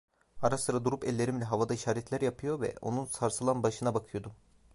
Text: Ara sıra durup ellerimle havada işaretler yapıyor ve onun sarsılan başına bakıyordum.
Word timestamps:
Ara 0.41 0.57
sıra 0.57 0.85
durup 0.85 1.03
ellerimle 1.05 1.45
havada 1.45 1.73
işaretler 1.73 2.21
yapıyor 2.21 2.61
ve 2.61 2.75
onun 2.81 3.05
sarsılan 3.05 3.63
başına 3.63 3.93
bakıyordum. 3.93 4.31